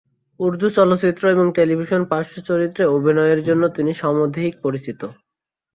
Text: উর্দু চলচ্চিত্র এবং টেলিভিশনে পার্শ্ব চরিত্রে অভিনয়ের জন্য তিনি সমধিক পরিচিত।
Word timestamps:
উর্দু 0.39 0.67
চলচ্চিত্র 0.77 1.23
এবং 1.29 1.45
টেলিভিশনে 1.57 2.09
পার্শ্ব 2.11 2.35
চরিত্রে 2.49 2.83
অভিনয়ের 2.95 3.39
জন্য 3.47 3.63
তিনি 3.75 3.91
সমধিক 3.93 4.53
পরিচিত। 4.63 5.01